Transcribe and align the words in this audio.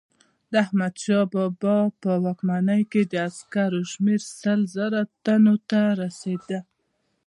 د 0.51 0.53
احمدشاه 0.65 1.25
بابا 1.33 1.77
په 2.01 2.11
واکمنۍ 2.25 2.81
کې 2.91 3.01
د 3.11 3.13
عسکرو 3.29 3.81
شمیر 3.91 4.21
سل 4.39 4.59
زره 4.75 5.01
تنو 5.23 5.55
ته 5.69 5.81
رسېده. 6.01 6.59